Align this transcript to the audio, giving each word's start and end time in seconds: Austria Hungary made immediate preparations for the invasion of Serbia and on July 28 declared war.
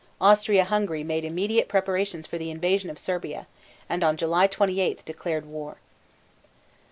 Austria 0.19 0.63
Hungary 0.65 1.03
made 1.03 1.23
immediate 1.23 1.67
preparations 1.67 2.25
for 2.25 2.39
the 2.39 2.49
invasion 2.49 2.89
of 2.89 2.97
Serbia 2.97 3.45
and 3.87 4.03
on 4.03 4.17
July 4.17 4.47
28 4.47 5.05
declared 5.05 5.45
war. 5.45 5.77